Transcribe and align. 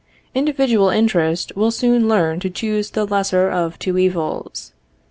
Individual 0.33 0.89
interest 0.89 1.55
will 1.55 1.69
soon 1.69 2.07
learn 2.09 2.39
to 2.39 2.49
choose 2.49 2.89
the 2.89 3.05
lesser 3.05 3.51
of 3.51 3.77
two 3.77 3.99
evils. 3.99 4.73